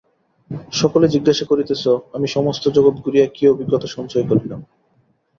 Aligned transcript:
সকলেই 0.73 1.13
জিজ্ঞাসা 1.15 1.45
করিতেছ, 1.45 1.83
আমি 2.13 2.27
সমস্ত 2.27 2.63
জগৎ 2.67 2.95
ঘুরিয়া 3.03 3.27
কি 3.27 3.43
অভিজ্ঞতা 3.47 3.87
সঞ্চয় 3.87 4.25
করিলাম। 4.29 4.61